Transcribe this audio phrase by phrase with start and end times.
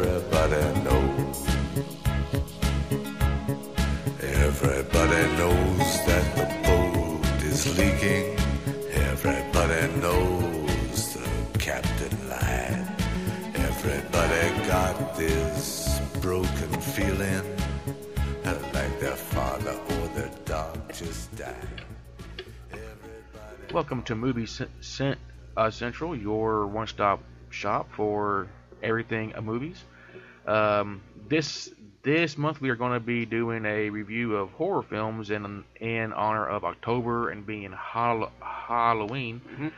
[0.00, 1.48] Everybody knows.
[4.22, 8.38] Everybody knows that the boat is leaking.
[8.92, 12.86] Everybody knows the captain lied.
[13.56, 17.42] Everybody got this broken feeling
[18.44, 21.82] like their father or their dog just died.
[23.72, 25.18] Welcome to Movie Cen- Cen-
[25.56, 28.46] uh, Central, your one-stop shop for
[28.82, 29.82] everything uh, movies.
[30.46, 31.70] Um, this
[32.02, 36.12] this month we are going to be doing a review of horror films in in
[36.12, 39.72] honor of October and being Hall- Halloween.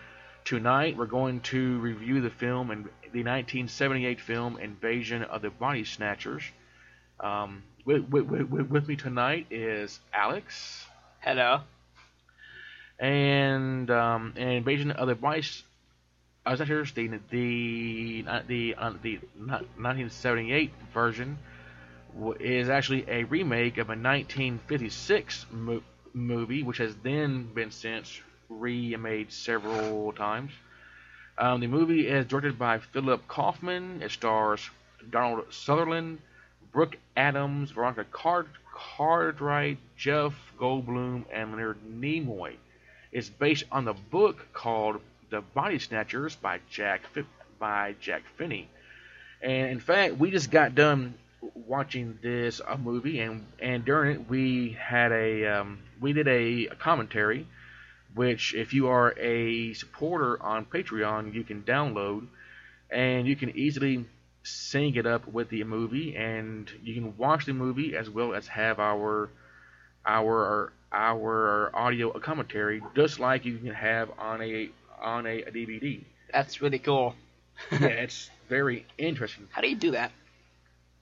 [0.45, 5.85] Tonight we're going to review the film and the 1978 film Invasion of the Body
[5.85, 6.43] Snatchers.
[7.19, 10.87] Um, with, with, with, with me tonight is Alex
[11.21, 11.61] Hello.
[12.99, 15.43] and um, and Invasion of the Body
[16.51, 21.39] S- uh, Snatchers, the the the uh, the 1978 version
[22.41, 29.33] is actually a remake of a 1956 mo- movie, which has then been since remade
[29.33, 30.51] several times.
[31.39, 34.03] Um, the movie is directed by Philip Kaufman.
[34.03, 34.69] It stars
[35.09, 36.19] Donald Sutherland,
[36.73, 42.57] Brooke Adams, Veronica Card- Cartwright, Jeff Goldblum, and Leonard Nimoy.
[43.13, 45.01] It's based on the book called
[45.31, 47.03] The Body Snatchers by Jack
[47.59, 48.69] by Jack Finney.
[49.43, 51.15] And in fact, we just got done
[51.55, 56.67] watching this uh, movie, and and during it we had a um, we did a,
[56.67, 57.47] a commentary,
[58.15, 62.27] which if you are a supporter on Patreon, you can download,
[62.91, 64.05] and you can easily
[64.43, 68.47] sync it up with the movie, and you can watch the movie as well as
[68.49, 69.31] have our
[70.05, 76.01] our our audio commentary, just like you can have on a on a, a DVD.
[76.33, 77.15] That's really cool.
[77.73, 79.49] yeah, it's very interesting.
[79.51, 80.13] How do you do that?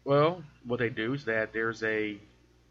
[0.04, 2.16] Well, what they do is that there's a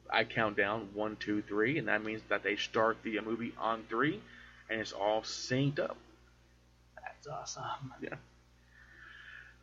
[0.09, 3.83] I count down one, two, three, and that means that they start the movie on
[3.89, 4.19] three,
[4.69, 5.97] and it's all synced up.
[6.95, 7.93] That's awesome.
[8.01, 8.15] Yeah.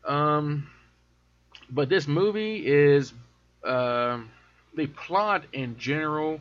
[0.04, 0.69] Um,
[1.70, 3.12] but this movie is
[3.64, 4.30] um,
[4.74, 6.41] the plot in general.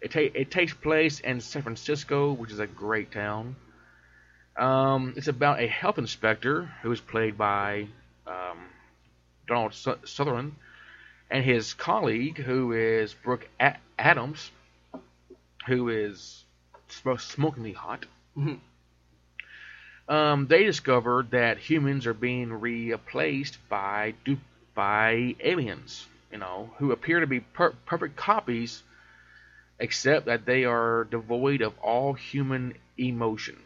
[0.00, 3.56] It ta- it takes place in San Francisco, which is a great town.
[4.58, 7.88] Um, it's about a health inspector who is played by
[8.26, 8.58] um,
[9.46, 10.54] Donald Su- Sutherland,
[11.30, 14.50] and his colleague, who is Brooke A- Adams,
[15.66, 16.44] who is
[16.88, 18.06] sm- smokingly hot.
[18.36, 18.60] Mhm.
[20.08, 24.38] Um, they discovered that humans are being replaced by du-
[24.74, 28.82] by aliens, you know, who appear to be per- perfect copies,
[29.80, 33.56] except that they are devoid of all human emotion.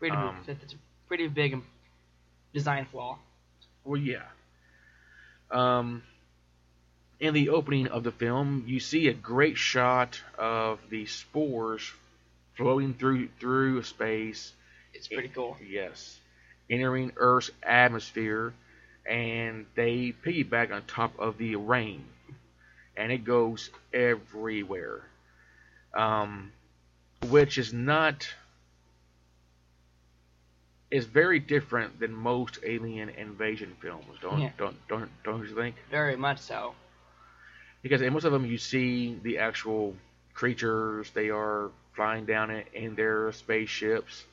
[0.00, 1.60] Pretty, Um, it's a pretty big
[2.54, 3.18] design flaw.
[3.84, 4.24] Well, yeah.
[5.50, 6.02] Um,
[7.20, 11.92] in the opening of the film, you see a great shot of the spores
[12.56, 14.54] floating through through space.
[14.94, 15.58] It's pretty cool.
[15.64, 16.18] Yes,
[16.70, 18.54] entering Earth's atmosphere,
[19.04, 22.06] and they piggyback on top of the rain,
[22.96, 25.02] and it goes everywhere.
[25.92, 26.52] Um,
[27.28, 28.26] which is not
[30.90, 34.18] is very different than most alien invasion films.
[34.20, 34.50] Don't Yeah.
[34.58, 35.76] don't don't don't you think?
[35.90, 36.74] Very much so.
[37.82, 39.96] Because in most of them you see the actual
[40.34, 41.10] creatures.
[41.10, 44.24] They are flying down in, in their spaceships.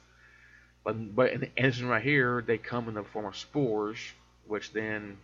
[0.84, 4.00] But but in the instance right here, they come in the form of spores,
[4.48, 5.18] which then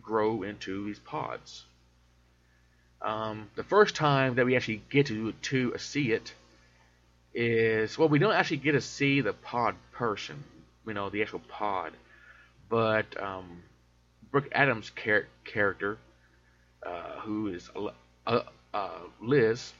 [0.00, 1.64] grow into these pods.
[3.00, 6.32] Um, the first time that we actually get to to see it
[7.34, 10.42] is well, we don't actually get to see the pod person,
[10.86, 11.92] you know, the actual pod,
[12.68, 13.62] but um,
[14.30, 15.98] Brooke Adams' char- character,
[16.84, 17.70] uh, who is
[18.26, 18.40] uh,
[18.74, 19.72] uh, Liz,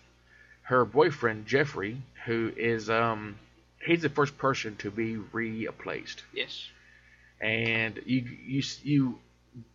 [0.63, 1.97] her boyfriend Jeffrey,
[2.27, 3.37] who is um,
[3.85, 6.69] he's the first person to be replaced, Yes.
[7.41, 9.19] and you you you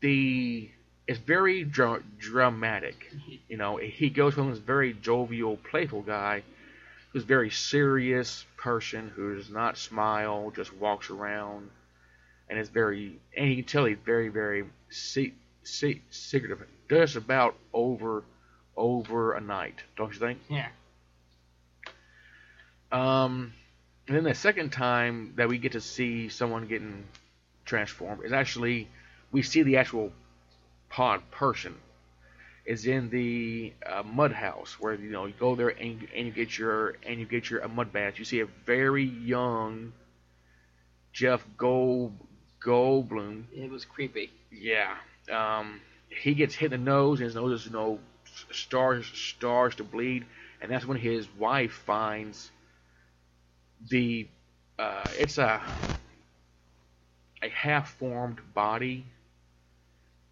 [0.01, 0.69] the
[1.07, 3.11] it's very dra- dramatic.
[3.49, 6.43] You know, he goes from this very jovial, playful guy
[7.11, 11.69] who's a very serious person who does not smile, just walks around,
[12.49, 15.33] and it's very and you can tell he's very very se-
[15.63, 16.65] se- secretive.
[16.89, 18.23] Just about over
[18.75, 20.39] over a night, don't you think?
[20.49, 20.67] Yeah.
[22.91, 23.53] Um,
[24.07, 27.03] and then the second time that we get to see someone getting
[27.65, 28.87] transformed is actually
[29.31, 30.11] we see the actual
[30.89, 31.75] pod person
[32.67, 36.27] is in the uh, mud house where you know you go there and, you- and
[36.27, 38.19] you get your and you get your a mud bath.
[38.19, 39.93] You see a very young
[41.13, 42.13] Jeff Gold
[42.63, 43.45] Goldblum.
[43.53, 44.31] It was creepy.
[44.51, 44.95] Yeah.
[45.31, 47.99] Um, he gets hit in the nose and his nose is you know
[48.51, 50.25] stars stars to bleed,
[50.61, 52.51] and that's when his wife finds
[53.89, 54.27] the
[54.79, 55.61] uh, it's a
[57.41, 59.05] a half formed body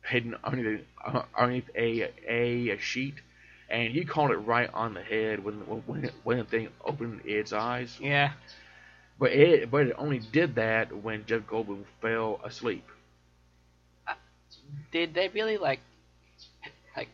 [0.07, 3.15] hidden underneath, uh, underneath a, a a sheet,
[3.69, 7.53] and he called it right on the head when when when the thing opened its
[7.53, 7.97] eyes.
[7.99, 8.33] Yeah.
[9.19, 12.85] But it but it only did that when Jeff Goldblum fell asleep.
[14.91, 15.79] Did they really like
[16.95, 17.09] like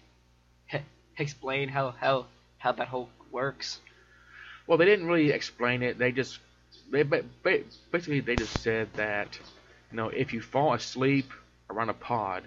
[1.18, 2.28] explain how how
[2.58, 3.80] how that whole works?
[4.68, 5.98] Well, they didn't really explain it.
[5.98, 6.40] They just
[6.92, 9.40] they ba- ba- basically they just said that
[9.92, 11.32] you know if you fall asleep
[11.70, 12.44] around a pod,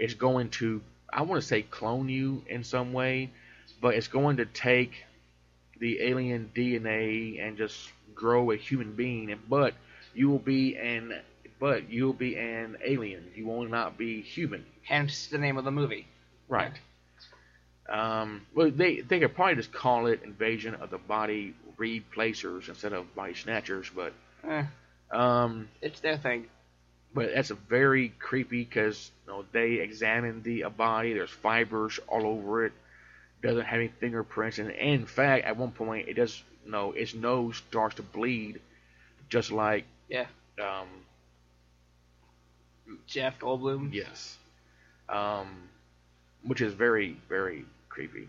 [0.00, 0.80] it's going to
[1.12, 3.30] I want to say clone you in some way,
[3.80, 5.04] but it's going to take
[5.78, 9.34] the alien DNA and just grow a human being.
[9.48, 9.74] But
[10.14, 11.14] you will be an
[11.58, 13.24] but you will be an alien.
[13.34, 14.64] You will not be human.
[14.82, 16.06] Hence the name of the movie.
[16.48, 16.72] Right.
[17.88, 22.92] Um, well, they they could probably just call it invasion of the body replacers instead
[22.92, 24.12] of body snatchers, but
[24.48, 24.64] Eh,
[25.10, 26.46] um, it's their thing.
[27.14, 31.12] But that's a very creepy because you know they examine the uh, body.
[31.14, 32.72] There's fibers all over it.
[33.42, 36.42] Doesn't have any fingerprints, and in fact, at one point, it does.
[36.64, 38.60] You know, its nose starts to bleed,
[39.30, 40.26] just like Yeah.
[40.62, 40.86] um,
[43.06, 43.92] Jeff Goldblum.
[43.92, 44.36] Yes.
[45.08, 45.68] Um,
[46.44, 48.28] which is very, very creepy.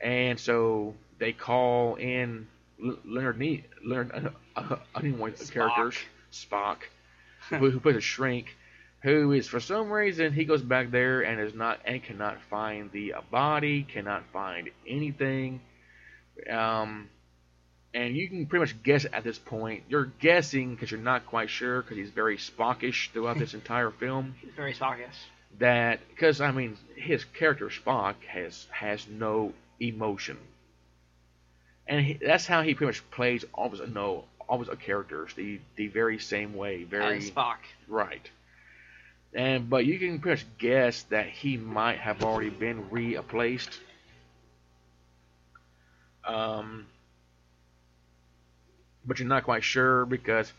[0.00, 2.46] And so they call in
[2.78, 4.30] Leonard Ne- Leonard uh,
[4.60, 5.52] uh, uh, Nimoy's Spock.
[5.52, 5.96] characters,
[6.32, 6.78] Spock,
[7.50, 8.56] who, who plays a shrink,
[9.02, 12.90] who is for some reason he goes back there and is not and cannot find
[12.92, 15.60] the body, cannot find anything.
[16.50, 17.08] Um,
[17.92, 19.84] and you can pretty much guess at this point.
[19.88, 24.34] You're guessing because you're not quite sure because he's very Spockish throughout this entire film
[24.40, 25.14] He's very Spockish.
[25.58, 30.38] that because I mean his character Spock has has no emotion,
[31.86, 34.78] and he, that's how he pretty much plays all of his no all of his
[34.78, 37.58] characters the the very same way, very As Spock.
[37.88, 38.30] right.
[39.34, 43.80] And but you can pretty much guess that he might have already been replaced.
[46.24, 46.86] Um,
[49.04, 50.52] but you're not quite sure because,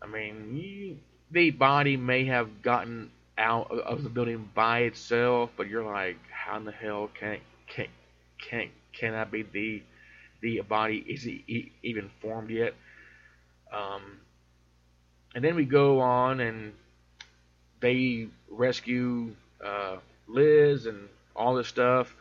[0.00, 0.98] I mean, you,
[1.30, 6.56] the body may have gotten out of, the building by itself, but you're like, how
[6.56, 7.86] in the hell can can
[8.38, 9.82] can can that be the
[10.40, 12.74] the body is it even formed yet?
[13.74, 14.02] Um,
[15.34, 16.72] and then we go on and
[17.80, 19.34] they rescue
[19.64, 19.96] uh,
[20.28, 22.14] Liz and all this stuff,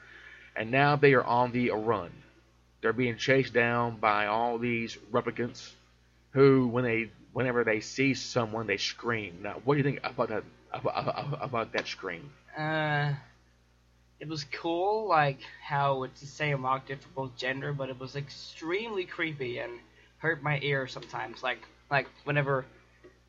[0.55, 2.11] and now they are on the run.
[2.81, 5.71] They're being chased down by all these replicants,
[6.31, 9.39] who, when they, whenever they see someone, they scream.
[9.43, 10.43] Now, what do you think about that?
[10.73, 12.31] About, about that scream?
[12.57, 13.13] Uh,
[14.19, 18.15] it was cool, like how it's the same octave for both gender, but it was
[18.15, 19.71] extremely creepy and
[20.23, 21.43] hurt my ear sometimes.
[21.43, 21.59] Like,
[21.91, 22.65] like whenever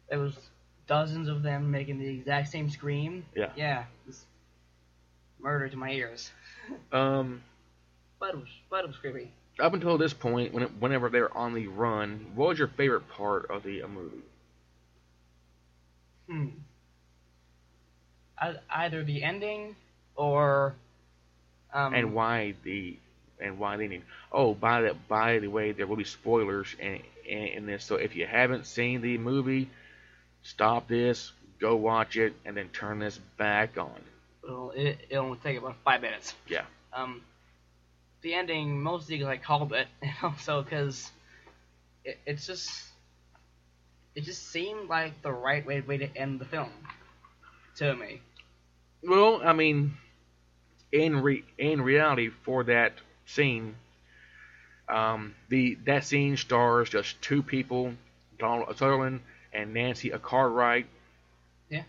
[0.09, 0.39] there was
[0.87, 3.27] dozens of them making the exact same scream.
[3.37, 3.51] Yeah.
[3.57, 3.85] Yeah.
[4.09, 4.15] It
[5.41, 6.31] murder to my ears.
[6.93, 7.43] Um,
[8.19, 9.31] But it was, but it was creepy.
[9.61, 13.51] up until this point, when whenever they're on the run, what was your favorite part
[13.51, 14.23] of the uh, movie?
[16.29, 16.49] Hmm.
[18.39, 19.77] I, either the ending
[20.17, 20.77] or.
[21.75, 22.97] Um, and why the
[23.45, 24.03] and why they need.
[24.33, 27.85] Oh, by the by the way, there will be spoilers in, in in this.
[27.85, 29.69] So if you haven't seen the movie,
[30.43, 34.01] stop this, go watch it, and then turn this back on.
[34.43, 36.35] It'll, it, it'll only take about five minutes.
[36.49, 36.65] Yeah.
[36.93, 37.23] Um,
[38.23, 41.11] the ending mostly because I called it, and also because
[42.05, 42.71] it, it's just
[44.15, 46.71] it just seemed like the right way, way to end the film
[47.77, 48.21] to me.
[49.03, 49.97] Well, I mean,
[50.93, 52.93] in re, in reality, for that
[53.27, 53.77] scene,
[54.89, 57.95] um, the that scene stars just two people,
[58.39, 59.21] Donald Sutherland
[59.53, 60.87] and Nancy Cartwright.
[61.71, 61.85] Yeah.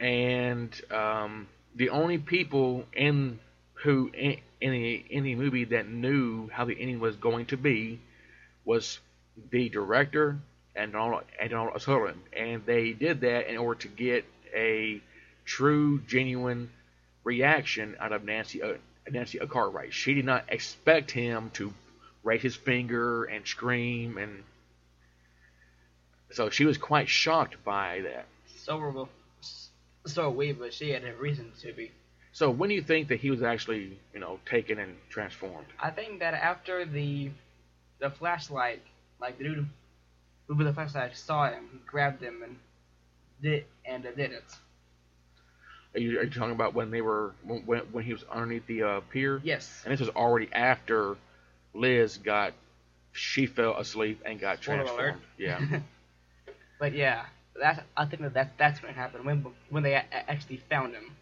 [0.00, 3.38] And um, the only people in
[3.82, 7.56] who in, in the in the movie that knew how the ending was going to
[7.56, 8.00] be
[8.64, 8.98] was
[9.50, 10.38] the director
[10.74, 14.24] and Donald and Donald Sutherland, and they did that in order to get
[14.54, 15.00] a
[15.44, 16.70] true, genuine
[17.24, 18.74] reaction out of Nancy uh,
[19.10, 19.92] Nancy a Cartwright.
[19.92, 21.72] She did not expect him to
[22.22, 24.42] raise his finger and scream, and
[26.32, 28.26] so she was quite shocked by that.
[28.56, 29.04] So were we,
[30.06, 31.92] so we, but she had a reason to be.
[32.32, 35.68] So when do you think that he was actually, you know, taken and transformed?
[35.80, 37.30] I think that after the
[37.98, 38.82] the flashlight,
[39.20, 39.66] like the dude
[40.46, 42.56] who with the flashlight saw him, he grabbed him and
[43.40, 44.44] did and did it.
[45.96, 48.82] Are you, are you talking about when they were when when he was underneath the
[48.82, 49.40] uh, pier?
[49.42, 49.80] Yes.
[49.84, 51.16] And this was already after
[51.72, 52.52] Liz got
[53.12, 55.00] she fell asleep and got transformed.
[55.00, 55.14] alert.
[55.38, 55.80] Yeah.
[56.78, 57.24] but yeah,
[57.58, 60.94] that I think that, that that's when it happened when when they a- actually found
[60.94, 61.16] him.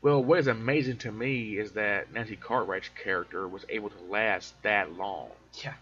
[0.00, 4.54] well, what is amazing to me is that Nancy Cartwright's character was able to last
[4.62, 5.30] that long.
[5.64, 5.74] Yeah.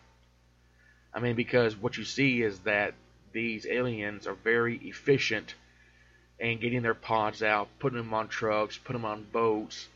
[1.12, 2.94] I mean, because what you see is that
[3.32, 5.54] these aliens are very efficient
[6.38, 9.88] in getting their pods out, putting them on trucks, putting them on boats,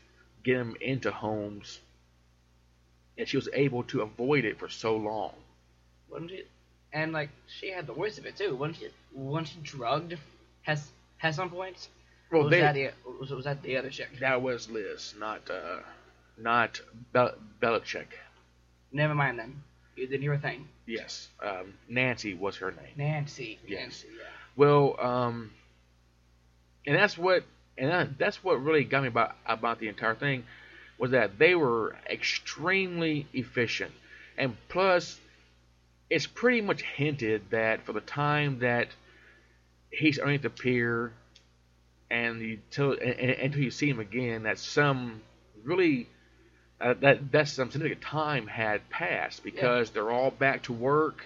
[0.43, 1.79] getting them into homes.
[3.17, 5.33] And she was able to avoid it for so long.
[6.09, 6.43] Wasn't she?
[6.93, 8.55] And like she had the worst of it too.
[8.55, 8.87] Wasn't she?
[9.13, 10.17] Wasn't she drugged?
[10.63, 11.87] Has has some points?
[12.31, 14.09] Well, was they, that the was, was that the other chick?
[14.19, 15.79] that was Liz, not uh,
[16.37, 16.81] not
[17.13, 18.07] Bel- Belichick.
[18.91, 19.61] Never mind then.
[19.95, 20.67] You did your thing.
[20.87, 22.93] Yes, um, Nancy was her name.
[22.97, 23.59] Nancy.
[23.67, 23.79] Yes.
[23.81, 24.07] Nancy.
[24.17, 24.23] Yeah.
[24.55, 25.51] Well, um,
[26.85, 27.43] and that's what
[27.77, 30.43] and that's what really got me about about the entire thing
[30.97, 33.91] was that they were extremely efficient,
[34.37, 35.19] and plus,
[36.09, 38.87] it's pretty much hinted that for the time that
[39.89, 41.11] he's underneath the pier,
[42.09, 45.21] and you till and, and, until you see him again, that some
[45.63, 46.07] really
[46.79, 51.25] uh, that that some significant time had passed because they're all back to work.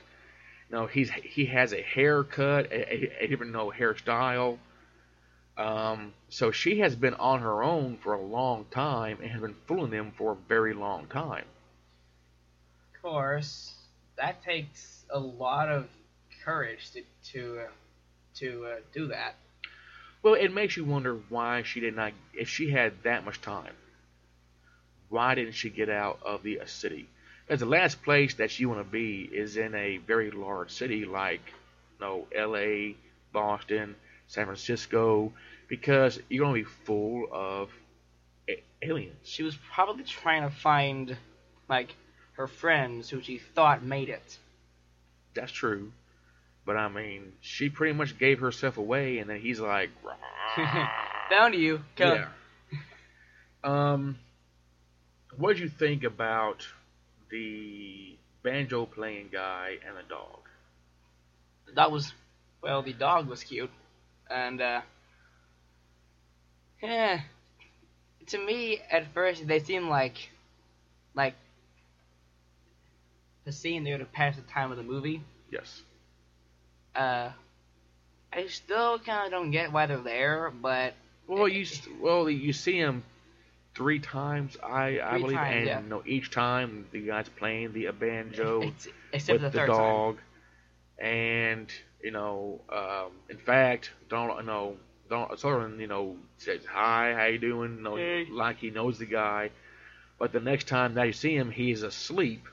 [0.70, 4.58] You know, he's he has a haircut, a, a, a different no hairstyle.
[5.58, 9.56] Um, so she has been on her own for a long time and has been
[9.68, 11.46] fooling them for a very long time.
[12.94, 13.74] Of course,
[14.18, 15.88] that takes a lot of
[16.44, 17.68] courage to to uh,
[18.36, 19.36] to uh, do that.
[20.26, 23.76] Well, it makes you wonder why she did not, if she had that much time,
[25.10, 27.08] why didn't she get out of the city?
[27.46, 31.06] Because the last place that you want to be is in a very large city
[31.06, 31.42] like,
[32.00, 32.96] you know, L.A.,
[33.32, 33.96] Boston,
[34.28, 35.34] San Francisco,
[35.68, 37.70] because you're going to be full of
[38.50, 39.18] a- aliens.
[39.24, 41.16] She was probably trying to find
[41.70, 41.96] like
[42.34, 44.38] her friends who she thought made it.
[45.34, 45.92] That's true.
[46.66, 49.92] But I mean, she pretty much gave herself away, and then he's like,
[51.30, 51.82] Found you.
[51.96, 52.14] Go.
[52.14, 52.28] yeah.
[53.64, 54.18] Um,
[55.38, 56.68] what did you think about
[57.30, 60.40] the banjo playing guy and the dog?
[61.76, 62.14] That was
[62.62, 63.70] well, the dog was cute,
[64.30, 64.82] and uh,
[66.82, 67.22] yeah.
[68.28, 70.30] To me, at first, they seemed like
[71.14, 71.36] like
[73.46, 75.22] the scene there to pass the time of the movie.
[75.52, 75.82] Yes.
[76.96, 77.30] Uh,
[78.34, 80.94] I still kind of don't get why they're there, but
[81.28, 83.04] Well, you s- well you see them
[83.76, 85.82] three times, I I believe, times, and yeah.
[85.82, 88.72] you know each time the guy's playing the banjo
[89.14, 89.78] except with the, the third time.
[89.78, 90.18] dog,
[90.98, 91.72] and
[92.06, 94.78] you know, um, in fact, Donald, you know,
[95.10, 97.78] Donald Sutherland, you know, says hi, how you doing?
[97.78, 98.28] You know, Hey.
[98.32, 99.50] like he knows the guy.
[100.20, 102.44] But the next time they see him, he's asleep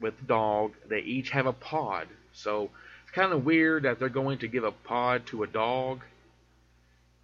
[0.00, 0.72] with the dog.
[0.88, 2.70] They each have a pod, so
[3.02, 6.00] it's kind of weird that they're going to give a pod to a dog.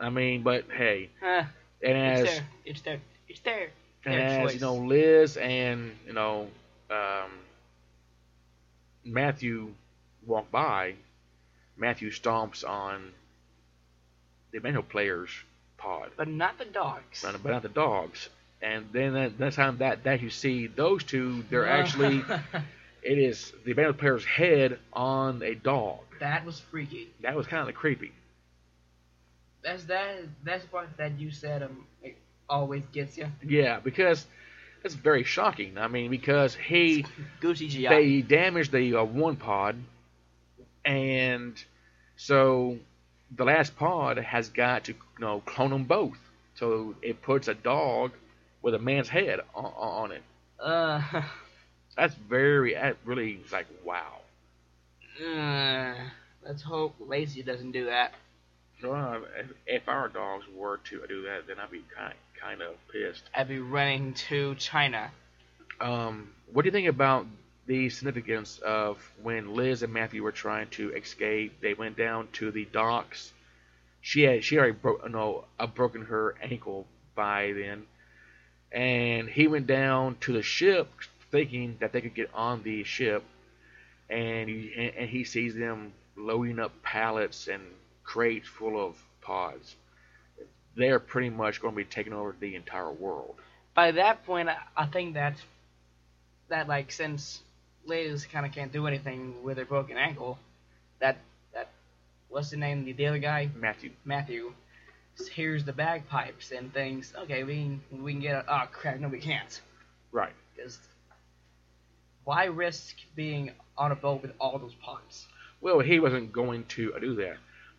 [0.01, 1.47] I mean, but hey, and
[1.83, 2.47] it's as there.
[2.67, 3.01] It's there.
[3.29, 3.71] It's there.
[4.05, 4.55] and Their as choice.
[4.55, 6.49] you know, Liz and you know
[6.91, 7.31] um,
[9.05, 9.73] Matthew
[10.27, 10.95] walk by,
[11.77, 13.13] Matthew stomps on
[14.53, 15.31] the banjo player's
[15.79, 17.25] pod, but not the dogs.
[17.43, 18.29] but not the dogs.
[18.63, 22.23] And then that, that time that that you see those two, they're actually
[23.03, 26.01] it is the banjo player's head on a dog.
[26.21, 27.09] that was freaky.
[27.23, 28.13] That was kind of creepy.
[29.63, 30.17] That's that.
[30.45, 31.63] That's what that you said.
[31.63, 32.17] Um, it
[32.49, 33.27] always gets you.
[33.47, 34.27] Yeah, because
[34.85, 35.79] it's very shocking.
[35.79, 37.05] I mean, because he
[37.41, 39.77] Gucci they damaged the uh, one pod,
[40.85, 41.63] and
[42.17, 42.79] so
[43.37, 46.19] the last pod has got to you know clone them both.
[46.55, 48.13] So it puts a dog
[48.63, 50.23] with a man's head on, on it.
[50.59, 51.03] Uh,
[51.97, 54.21] That's very that really is like wow.
[55.23, 55.95] uh,
[56.47, 58.15] let's hope Lazy doesn't do that.
[58.83, 62.75] Well, if, if our dogs were to do that, then I'd be kind kind of
[62.91, 63.25] pissed.
[63.35, 65.11] I'd be running to China.
[65.81, 67.27] Um, what do you think about
[67.71, 71.61] the significance of when Liz and Matthew were trying to escape.
[71.61, 73.33] They went down to the docks.
[74.01, 77.85] She had she already broke no uh, broken her ankle by then,
[78.73, 80.89] and he went down to the ship
[81.31, 83.23] thinking that they could get on the ship,
[84.09, 87.63] and he and he sees them loading up pallets and
[88.03, 89.77] crates full of pods.
[90.75, 93.37] They're pretty much going to be taking over the entire world.
[93.75, 95.37] By that point, I, I think that
[96.49, 97.43] that like since
[97.87, 100.39] Liz kind of can't do anything with her broken ankle,
[101.01, 101.19] that
[101.53, 101.71] that
[102.29, 102.89] what's the name?
[102.89, 103.91] Of the other guy, Matthew.
[104.05, 104.53] Matthew,
[105.33, 108.35] hears the bagpipes and thinks, okay, we can, we can get.
[108.35, 109.61] A, oh crap, no, we can't.
[110.13, 110.33] Right.
[110.55, 110.79] Because
[112.25, 115.27] why risk being on a boat with all those pipes?
[115.61, 117.37] Well, he wasn't going to do that.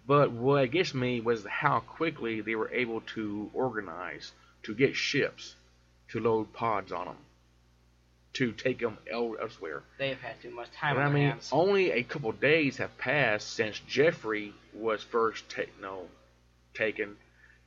[0.07, 4.31] But what gets me was how quickly they were able to organize
[4.63, 5.55] to get ships
[6.09, 7.17] to load pods on them
[8.33, 9.83] to take them elsewhere.
[9.97, 11.49] They've had too much time And I mean, hands.
[11.51, 16.07] only a couple days have passed since Jeffrey was first ta- no,
[16.73, 17.17] taken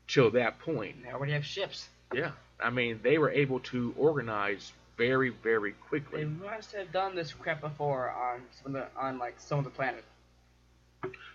[0.09, 1.03] till that point.
[1.05, 1.89] They already have ships.
[2.15, 6.21] Yeah, I mean, they were able to organize very, very quickly.
[6.25, 9.65] They must have done this crap before on some of the on like some of
[9.65, 10.05] the planet.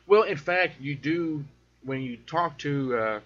[0.07, 1.43] Well, in fact, you do
[1.83, 3.19] when you talk to uh,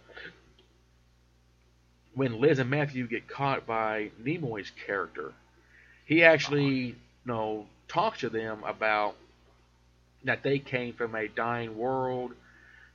[2.16, 5.34] when Liz and Matthew get caught by Nimoy's character.
[6.06, 6.96] He actually, you
[7.26, 9.16] know, talks to them about
[10.24, 12.34] that they came from a dying world,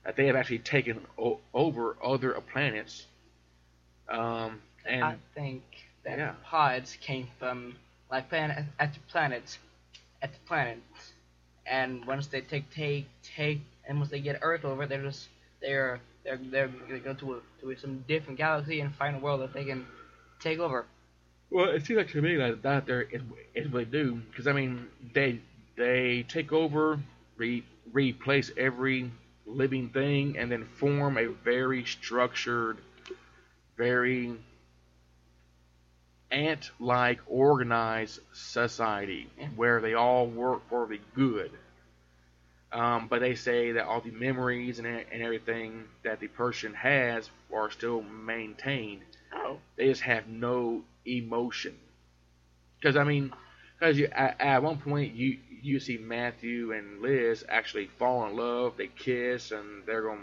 [0.03, 3.07] that they have actually taken o- over other planets.
[4.09, 5.63] Um, and I think
[6.03, 6.33] that Yeah.
[6.43, 7.75] pods came from
[8.09, 9.57] like planet after planet
[10.21, 10.79] after planet,
[11.65, 15.29] and once they take take take, and once they get Earth over, they're just
[15.61, 19.41] they're they're they're gonna go to a, to some different galaxy and find a world
[19.41, 19.85] that they can
[20.39, 20.85] take over.
[21.51, 23.21] Well, it seems like to me that that there is,
[23.55, 25.39] is what they do because I mean they
[25.75, 26.99] they take over,
[27.37, 29.11] re, replace every
[29.45, 32.77] living thing, and then form a very structured,
[33.77, 34.35] very
[36.31, 41.51] ant-like organized society where they all work for the good.
[42.71, 47.27] Um, but they say that all the memories and, and everything that the person has
[47.51, 49.01] are still maintained
[49.33, 50.83] Oh, they just have no
[51.17, 51.75] emotion.
[52.79, 53.33] Because I mean,
[53.79, 58.35] because you at, at one point you you see Matthew and Liz actually fall in
[58.35, 60.21] love, they kiss, and they're going.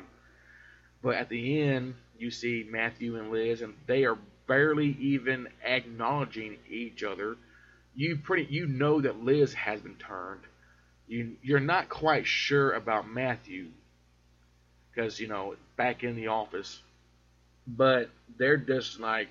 [1.02, 6.56] But at the end, you see Matthew and Liz, and they are barely even acknowledging
[6.70, 7.36] each other.
[7.94, 10.42] You pretty you know that Liz has been turned.
[11.08, 13.68] You you're not quite sure about Matthew
[14.94, 16.80] because you know back in the office,
[17.66, 19.28] but they're just like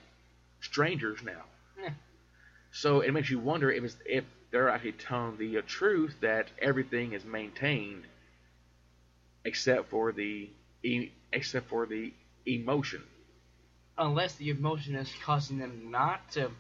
[0.66, 1.44] strangers now.
[1.82, 1.92] Yeah.
[2.72, 7.14] So it makes you wonder if if they're actually telling the uh, truth that everything
[7.14, 8.06] is maintained,
[9.46, 10.50] except for the
[10.84, 12.14] e- except for the
[12.46, 13.04] emotion.
[13.98, 16.52] unless the emotion is causing them not to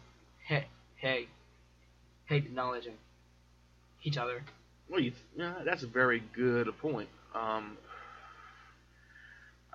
[0.43, 1.29] hate hate
[2.25, 2.97] hate acknowledging
[4.03, 4.43] each other.
[4.89, 7.09] Well, you, yeah, that's a very good point.
[7.33, 7.77] Um,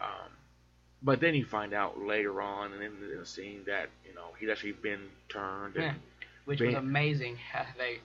[0.01, 0.31] um,
[1.03, 4.29] but then you find out later on and the, in the scene that you know
[4.39, 5.77] he's actually been turned.
[5.77, 5.97] And.
[6.47, 7.99] Which was amazing how they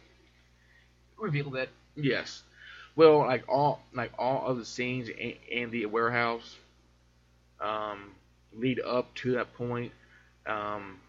[1.17, 1.69] revealed it.
[1.95, 2.43] Yes.
[2.95, 6.55] Well, like all like all other scenes in, in the warehouse,
[7.59, 8.11] um,
[8.53, 9.91] lead up to that point.
[10.45, 10.99] Um,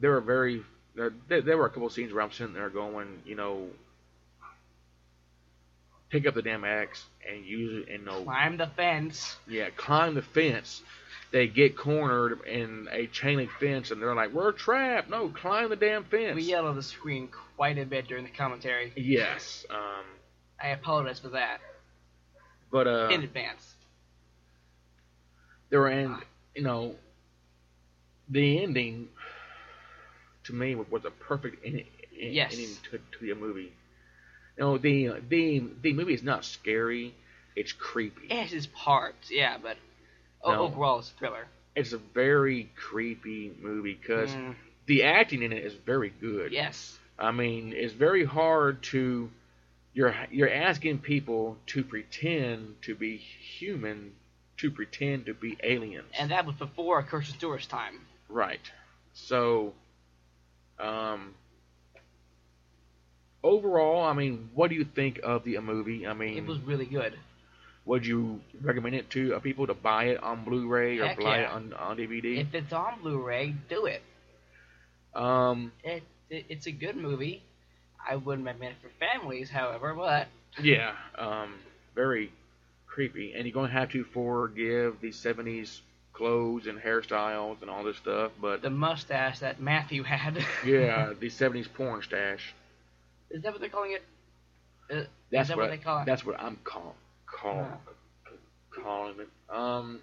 [0.00, 0.62] there were very
[0.94, 3.68] there, there, were a couple of scenes where I'm sitting there going, you know,
[6.10, 9.36] pick up the damn axe and use it and no, Climb the fence.
[9.48, 10.82] yeah, climb the fence.
[11.32, 15.08] They get cornered in a chain link fence and they're like, we're trapped.
[15.10, 16.34] No, climb the damn fence.
[16.34, 18.92] We yelled at the screen quite a bit during the commentary.
[18.96, 19.64] Yes.
[19.70, 20.04] Um,
[20.60, 21.60] I apologize for that
[22.70, 23.74] but uh, in advance.
[25.70, 26.16] there and
[26.54, 26.94] you know
[28.28, 29.08] the ending
[30.44, 32.52] to me was a perfect ending, Yes.
[32.52, 33.72] ending to, to the movie.
[34.56, 37.14] You know the the the movie is not scary;
[37.56, 38.26] it's creepy.
[38.26, 39.76] It has its parts, yeah, but
[40.46, 40.64] No.
[40.66, 41.46] overall it's a thriller.
[41.76, 44.54] It's a very creepy movie because Mm,
[44.86, 46.52] the acting in it is very good.
[46.52, 46.98] yes.
[47.18, 49.30] I mean, it's very hard to
[49.92, 54.12] you're you're asking people to pretend to be human,
[54.58, 56.12] to pretend to be aliens.
[56.18, 58.06] And that was before Kirsten Stewart's time.
[58.28, 58.60] Right.
[59.12, 59.74] So,
[60.78, 61.34] um,
[63.42, 66.06] overall, I mean, what do you think of the movie?
[66.06, 67.18] I mean, It was really good.
[67.90, 71.38] Would you recommend it to uh, people to buy it on Blu-ray or Heck buy
[71.40, 72.38] it on on DVD?
[72.38, 74.00] If it's on Blu-ray, do it.
[75.14, 77.42] um, It, it it's a good movie.
[78.08, 80.28] I wouldn't recommend it for families, however, but
[80.62, 81.54] Yeah, um,
[81.96, 82.32] very
[82.86, 83.32] creepy.
[83.34, 85.80] And you're going to have to forgive the 70s
[86.12, 90.36] clothes and hairstyles and all this stuff, but the mustache that Matthew had.
[90.64, 92.54] yeah, the 70s porn stash.
[93.30, 94.02] Is that what they're calling it?
[94.90, 96.06] Uh, That's is that what, what they call it?
[96.06, 96.56] That's what I'm
[97.30, 97.80] call,
[98.24, 99.28] call, calling it.
[99.54, 100.00] Um,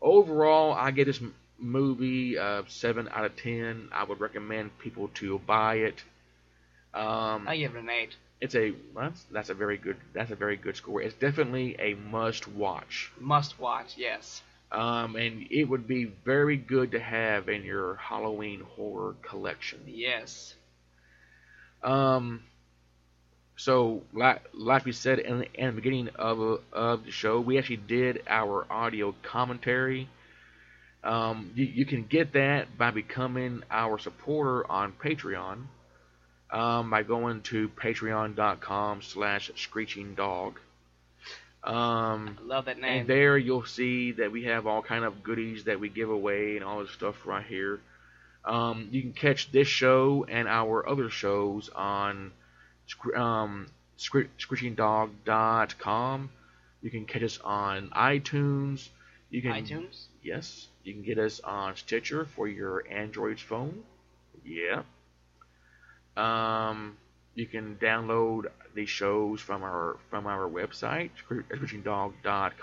[0.00, 1.20] overall, I get this
[1.58, 3.88] movie uh, seven out of ten.
[3.92, 6.02] I would recommend people to buy it.
[6.94, 8.14] Um, I give it an eight.
[8.40, 11.02] it's a that's, that's a very good that's a very good score.
[11.02, 13.10] It's definitely a must watch.
[13.20, 14.42] Must watch, yes.
[14.72, 19.80] Um, and it would be very good to have in your Halloween horror collection.
[19.86, 20.54] Yes.
[21.84, 22.42] Um,
[23.56, 27.58] so like like we said in the, in the beginning of of the show, we
[27.58, 30.08] actually did our audio commentary.
[31.02, 35.66] Um, you, you can get that by becoming our supporter on Patreon.
[36.48, 40.60] Um, by going to patreon.com slash screeching dog.
[41.64, 43.00] Um, I love that name.
[43.00, 46.54] and there you'll see that we have all kind of goodies that we give away
[46.54, 47.80] and all this stuff right here.
[48.44, 52.30] Um, you can catch this show and our other shows on
[53.14, 53.66] um,
[53.98, 56.30] screechingdog.com.
[56.82, 58.88] You can catch us on iTunes.
[59.30, 60.06] You can iTunes?
[60.22, 63.82] Yes, you can get us on Stitcher for your Android phone.
[64.44, 64.82] Yeah.
[66.16, 66.96] Um,
[67.34, 71.10] you can download the shows from our from our website,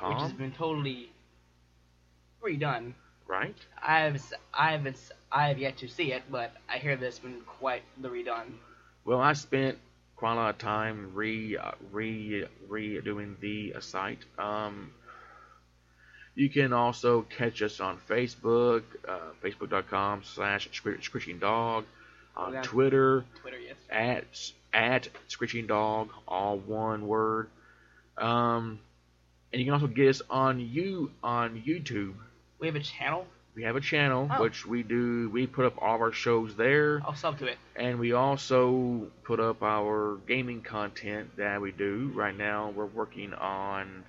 [0.09, 1.11] Which has been totally
[2.43, 2.93] redone.
[3.27, 3.55] Right?
[3.81, 4.21] I've
[4.53, 4.95] I've
[5.31, 8.53] I've yet to see it, but I hear this been quite the redone.
[9.05, 9.77] Well, I spent
[10.15, 14.19] quite a time re uh, re redoing the uh, site.
[14.37, 14.91] Um,
[16.35, 20.69] you can also catch us on Facebook, uh, facebook.com slash
[21.01, 21.85] screeching dog,
[22.35, 22.63] on.
[22.63, 23.75] Twitter Twitter, yes.
[23.89, 27.49] at at screeching dog, all one word.
[28.17, 28.79] Um,
[29.51, 32.13] and you can also get us on you on YouTube.
[32.59, 33.27] We have a channel.
[33.55, 34.41] We have a channel Oh.
[34.41, 35.29] which we do.
[35.29, 37.01] We put up all of our shows there.
[37.05, 37.57] I'll sub to it.
[37.75, 42.11] And we also put up our gaming content that we do.
[42.15, 44.03] Right now, we're working on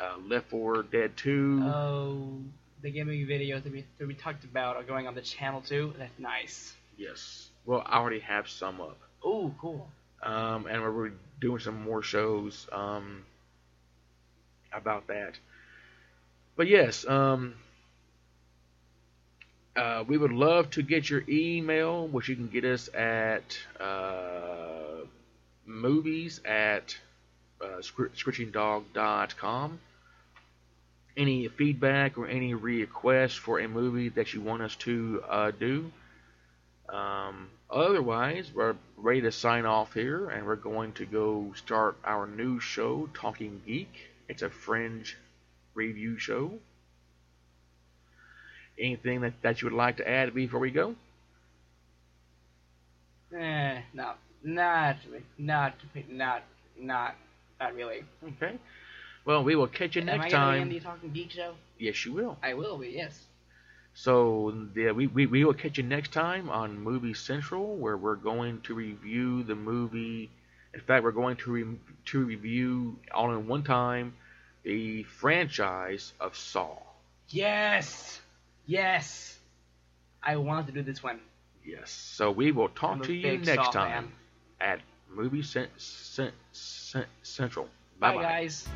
[0.00, 1.62] uh, Left 4 Dead 2.
[1.64, 2.38] Oh,
[2.82, 5.92] the gaming videos that we that we talked about are going on the channel too.
[5.98, 6.74] That's nice.
[6.96, 7.48] yes.
[7.64, 8.98] Well, I already have some up.
[9.24, 9.88] Oh, cool.
[10.22, 13.24] Um, and we're doing some more shows um,
[14.72, 15.34] about that.
[16.56, 17.54] But yes, um,
[19.76, 25.04] uh, we would love to get your email, which you can get us at uh,
[25.64, 26.96] movies at
[27.60, 29.80] uh, scr- screechingdog.com.
[31.16, 35.90] Any feedback or any requests for a movie that you want us to uh, do.
[36.88, 42.26] Um, otherwise, we're ready to sign off here, and we're going to go start our
[42.26, 44.10] new show, Talking Geek.
[44.28, 45.16] It's a fringe
[45.74, 46.58] review show.
[48.78, 50.94] Anything that, that you would like to add before we go?
[53.34, 54.12] Eh, no,
[54.44, 54.96] not
[55.38, 55.74] not
[56.08, 56.42] not
[56.78, 57.14] not
[57.60, 58.04] not really.
[58.24, 58.58] Okay.
[59.24, 60.62] Well, we will catch you Am next I gonna be time.
[60.62, 61.54] in the Talking Geek show?
[61.78, 62.36] Yes, you will.
[62.42, 62.88] I will be.
[62.90, 63.26] Yes.
[63.94, 68.16] So yeah, we, we, we will catch you next time on Movie Central, where we're
[68.16, 70.30] going to review the movie.
[70.74, 74.14] In fact, we're going to re- to review all in one time
[74.64, 76.78] the franchise of Saw.
[77.28, 78.21] Yes.
[78.66, 79.38] Yes.
[80.22, 81.20] I wanted to do this one.
[81.64, 81.90] Yes.
[81.90, 84.12] So we will I'm talk to you next Saw time
[84.60, 84.70] fan.
[84.72, 84.80] at
[85.14, 87.68] Movie Cen- Cen- Cen- Central.
[87.98, 88.22] Bye, Bye bye.
[88.22, 88.68] guys.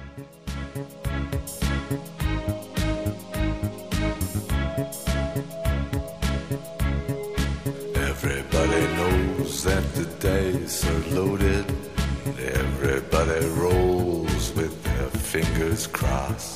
[7.94, 11.64] Everybody knows that the dice are loaded.
[12.38, 16.55] Everybody rolls with their fingers crossed.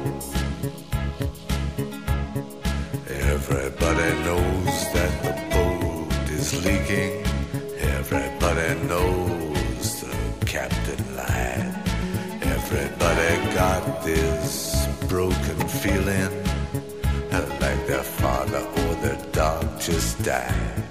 [19.81, 20.83] Just died.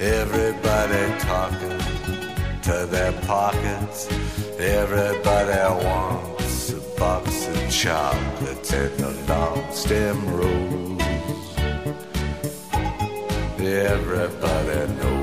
[0.00, 1.78] Everybody talking
[2.62, 4.08] to their pockets.
[4.58, 11.02] Everybody wants a box of chocolates and a long stem rose.
[13.58, 15.13] Everybody knows.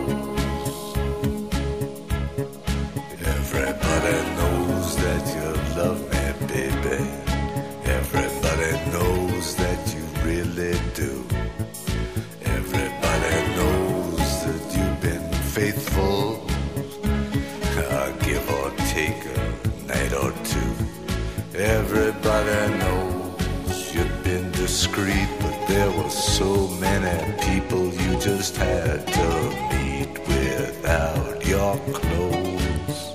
[22.23, 29.49] Everybody knows you've been discreet, but there were so many people you just had to
[29.73, 33.13] meet without your clothes.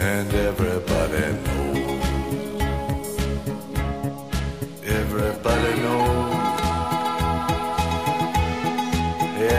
[0.00, 2.00] And everybody knows.
[4.86, 6.60] Everybody knows.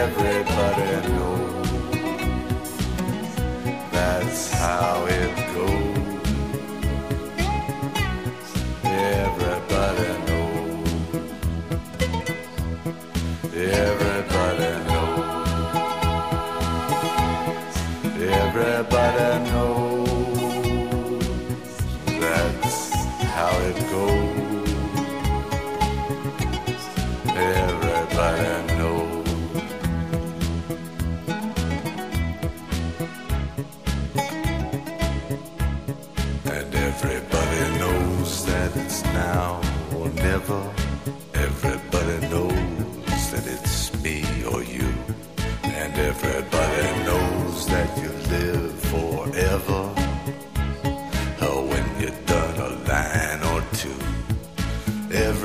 [0.02, 2.70] Everybody knows.
[3.92, 5.95] That's how it goes.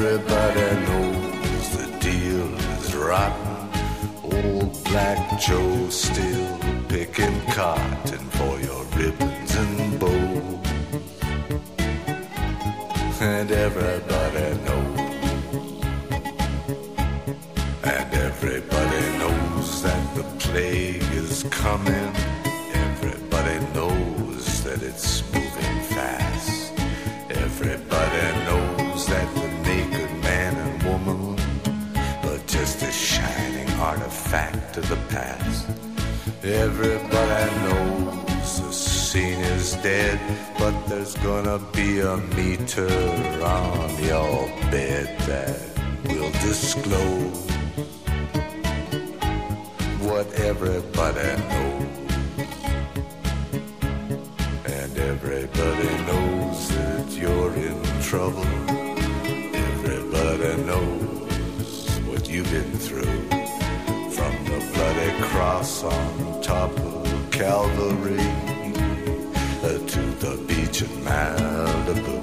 [0.03, 3.69] Everybody knows the deal is rotten.
[4.25, 6.59] Old Black Joe still
[6.89, 11.21] picking cotton for your ribbons and bows.
[13.21, 15.85] And everybody knows.
[17.85, 22.11] And everybody knows that the plague is coming.
[22.73, 26.73] Everybody knows that it's moving fast.
[27.29, 28.70] Everybody knows
[34.33, 35.69] artifact of the past.
[36.43, 40.21] Everybody knows the scene is dead,
[40.59, 42.89] but there's gonna be a meter
[43.43, 45.61] on your bed that
[46.05, 47.51] will disclose
[50.01, 51.87] what everybody knows.
[54.67, 58.47] And everybody knows that you're in trouble.
[59.67, 63.30] Everybody knows what you've been through.
[65.23, 68.19] Cross on top of Calvary
[69.63, 72.17] uh, to the beach in Malibu.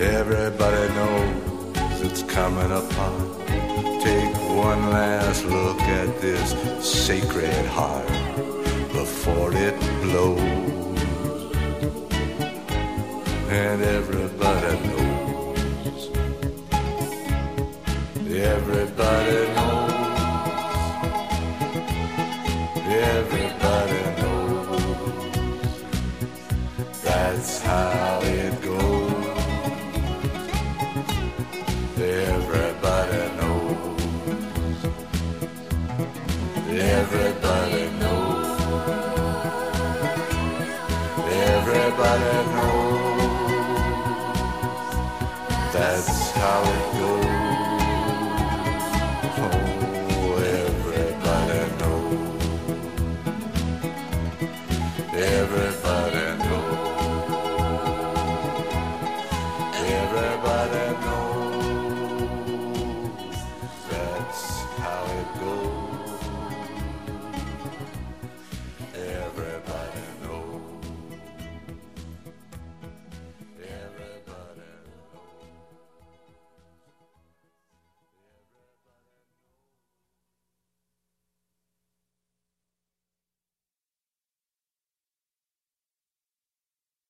[0.00, 3.48] Everybody knows it's coming apart.
[4.02, 6.52] Take one last look at this
[6.84, 8.08] sacred heart
[8.92, 10.54] before it blows.
[13.50, 16.10] And everybody knows.
[18.26, 18.93] Everybody
[36.76, 38.60] Everybody knows.
[41.30, 43.74] Everybody knows.
[45.72, 46.83] That's how